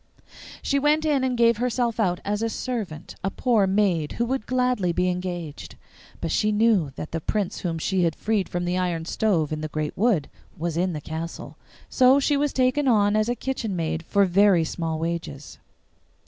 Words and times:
She 0.63 0.79
went 0.79 1.05
in 1.05 1.23
and 1.23 1.37
gave 1.37 1.57
herself 1.57 1.99
out 1.99 2.21
as 2.25 2.41
a 2.41 2.49
servant, 2.49 3.15
a 3.23 3.29
poor 3.29 3.67
maid 3.67 4.13
who 4.13 4.25
would 4.25 4.47
gladly 4.47 4.91
be 4.91 5.11
engaged. 5.11 5.75
But 6.21 6.31
she 6.31 6.51
knew 6.51 6.89
that 6.95 7.11
the 7.11 7.21
Prince 7.21 7.59
whom 7.59 7.77
she 7.77 8.01
had 8.03 8.15
freed 8.15 8.49
from 8.49 8.65
the 8.65 8.79
iron 8.79 9.05
stove 9.05 9.51
in 9.53 9.61
the 9.61 9.67
great 9.67 9.95
wood 9.95 10.27
was 10.57 10.75
in 10.75 10.93
the 10.93 11.01
castle. 11.01 11.55
So 11.87 12.19
she 12.19 12.35
was 12.35 12.51
taken 12.51 12.87
on 12.87 13.15
as 13.15 13.29
a 13.29 13.35
kitchen 13.35 13.75
maid 13.75 14.01
for 14.01 14.25
very 14.25 14.63
small 14.63 14.97
wages. 14.97 15.59